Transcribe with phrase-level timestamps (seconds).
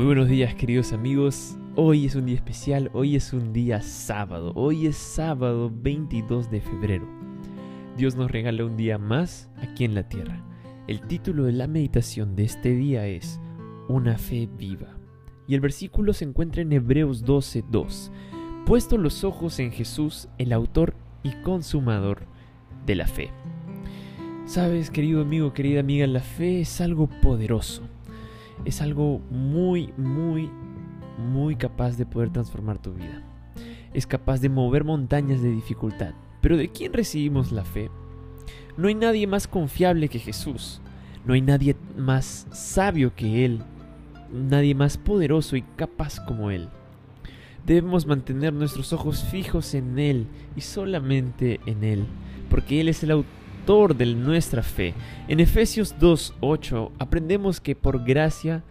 [0.00, 4.50] Muy buenos días queridos amigos, hoy es un día especial, hoy es un día sábado,
[4.54, 7.06] hoy es sábado 22 de febrero.
[7.98, 10.42] Dios nos regala un día más aquí en la tierra.
[10.86, 13.42] El título de la meditación de este día es
[13.90, 14.96] Una fe viva.
[15.46, 18.10] Y el versículo se encuentra en Hebreos 12:2.
[18.64, 22.22] Puesto los ojos en Jesús, el autor y consumador
[22.86, 23.32] de la fe.
[24.46, 27.89] Sabes, querido amigo, querida amiga, la fe es algo poderoso
[28.64, 30.50] es algo muy, muy,
[31.18, 33.22] muy capaz de poder transformar tu vida.
[33.92, 36.14] Es capaz de mover montañas de dificultad.
[36.40, 37.90] Pero ¿de quién recibimos la fe?
[38.76, 40.80] No hay nadie más confiable que Jesús.
[41.24, 43.62] No hay nadie más sabio que Él.
[44.32, 46.68] Nadie más poderoso y capaz como Él.
[47.66, 52.06] Debemos mantener nuestros ojos fijos en Él y solamente en Él,
[52.48, 53.40] porque Él es el autor
[53.70, 54.94] de nuestra fe.
[55.28, 58.64] En Efesios 2.8 aprendemos que por gracia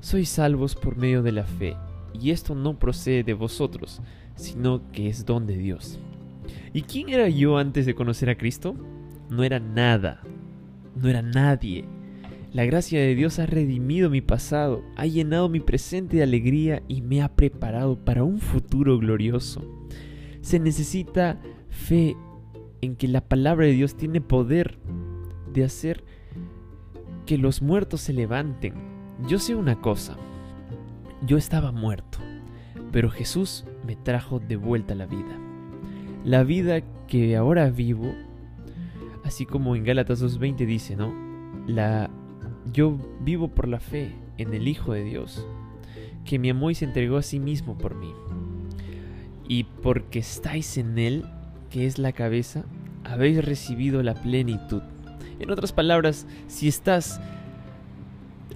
[0.00, 1.74] sois salvos por medio de la fe,
[2.14, 4.00] y esto no procede de vosotros,
[4.36, 5.98] sino que es don de Dios.
[6.72, 8.76] ¿Y quién era yo antes de conocer a Cristo?
[9.28, 10.22] No era nada,
[10.94, 11.84] no era nadie.
[12.52, 17.02] La gracia de Dios ha redimido mi pasado, ha llenado mi presente de alegría y
[17.02, 19.64] me ha preparado para un futuro glorioso.
[20.42, 22.16] Se necesita fe
[22.80, 24.78] en que la palabra de Dios tiene poder
[25.52, 26.04] de hacer
[27.26, 28.74] que los muertos se levanten.
[29.26, 30.16] Yo sé una cosa,
[31.26, 32.18] yo estaba muerto,
[32.92, 35.38] pero Jesús me trajo de vuelta la vida.
[36.24, 38.12] La vida que ahora vivo,
[39.24, 41.12] así como en Gálatas 2.20 dice, ¿no?
[41.66, 42.10] La,
[42.72, 45.46] yo vivo por la fe en el Hijo de Dios,
[46.24, 48.12] que me amó y se entregó a sí mismo por mí.
[49.48, 51.24] Y porque estáis en Él,
[51.70, 52.64] que es la cabeza,
[53.04, 54.82] habéis recibido la plenitud.
[55.38, 57.20] En otras palabras, si estás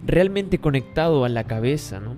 [0.06, 2.16] realmente conectado a la cabeza, ¿no?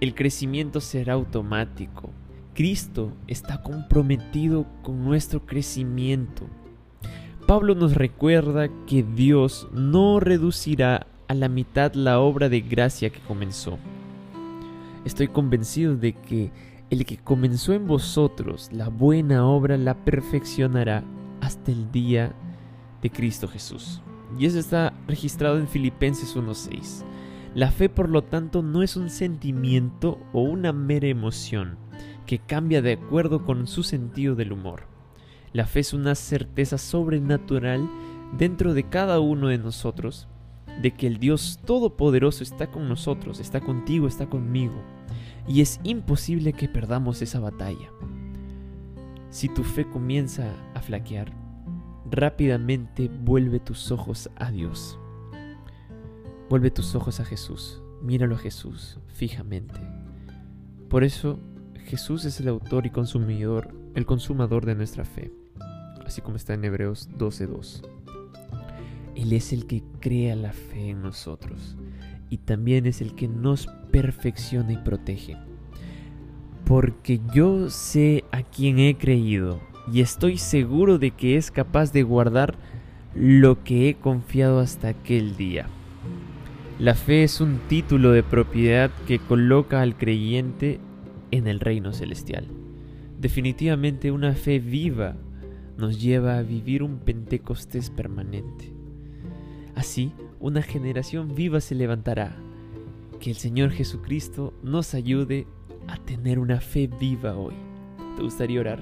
[0.00, 2.10] El crecimiento será automático.
[2.54, 6.46] Cristo está comprometido con nuestro crecimiento.
[7.46, 13.20] Pablo nos recuerda que Dios no reducirá a la mitad la obra de gracia que
[13.20, 13.78] comenzó.
[15.04, 16.50] Estoy convencido de que
[16.90, 21.02] el que comenzó en vosotros la buena obra la perfeccionará
[21.40, 22.34] hasta el día
[23.02, 24.02] de Cristo Jesús.
[24.38, 27.04] Y eso está registrado en Filipenses 1.6.
[27.54, 31.78] La fe, por lo tanto, no es un sentimiento o una mera emoción
[32.26, 34.84] que cambia de acuerdo con su sentido del humor.
[35.52, 37.88] La fe es una certeza sobrenatural
[38.36, 40.26] dentro de cada uno de nosotros
[40.82, 44.82] de que el Dios Todopoderoso está con nosotros, está contigo, está conmigo
[45.46, 47.90] y es imposible que perdamos esa batalla.
[49.30, 51.32] Si tu fe comienza a flaquear,
[52.10, 54.98] rápidamente vuelve tus ojos a Dios.
[56.48, 57.82] Vuelve tus ojos a Jesús.
[58.02, 59.80] Míralo a Jesús fijamente.
[60.88, 61.40] Por eso
[61.84, 65.32] Jesús es el autor y consumidor, el consumador de nuestra fe,
[66.06, 67.82] así como está en Hebreos 12:2.
[69.14, 71.76] Él es el que crea la fe en nosotros
[72.34, 75.36] y también es el que nos perfecciona y protege.
[76.64, 79.60] Porque yo sé a quien he creído
[79.92, 82.56] y estoy seguro de que es capaz de guardar
[83.14, 85.68] lo que he confiado hasta aquel día.
[86.80, 90.80] La fe es un título de propiedad que coloca al creyente
[91.30, 92.48] en el reino celestial.
[93.20, 95.14] Definitivamente una fe viva
[95.78, 98.72] nos lleva a vivir un Pentecostés permanente.
[99.76, 100.12] Así,
[100.44, 102.36] una generación viva se levantará.
[103.18, 105.46] Que el Señor Jesucristo nos ayude
[105.88, 107.54] a tener una fe viva hoy.
[108.14, 108.78] ¿Te gustaría orar?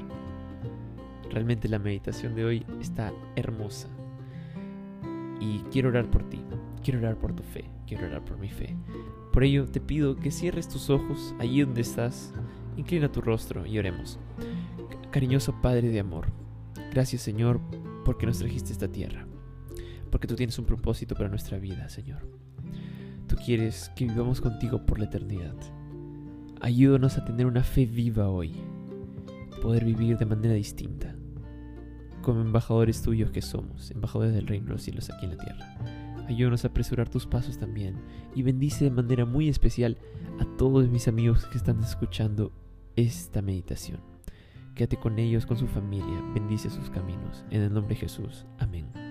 [1.31, 3.87] Realmente la meditación de hoy está hermosa.
[5.39, 6.41] Y quiero orar por ti,
[6.83, 8.77] quiero orar por tu fe, quiero orar por mi fe.
[9.33, 12.35] Por ello te pido que cierres tus ojos allí donde estás,
[12.77, 14.19] inclina tu rostro y oremos.
[15.13, 16.27] Cariñoso Padre de amor,
[16.91, 17.61] gracias Señor
[18.05, 19.29] porque nos trajiste esta tierra
[20.13, 22.21] porque tú tienes un propósito para nuestra vida, Señor.
[23.27, 25.57] Tú quieres que vivamos contigo por la eternidad.
[26.61, 28.53] Ayúdanos a tener una fe viva hoy,
[29.63, 31.17] poder vivir de manera distinta,
[32.21, 35.79] como embajadores tuyos que somos, embajadores del reino de los cielos aquí en la tierra.
[36.29, 37.97] Ayúdanos a apresurar tus pasos también
[38.35, 39.97] y bendice de manera muy especial
[40.39, 42.53] a todos mis amigos que están escuchando
[42.97, 44.01] esta meditación.
[44.75, 47.45] Quédate con ellos, con su familia, bendice sus caminos.
[47.51, 48.45] En el nombre de Jesús.
[48.59, 49.02] Amén.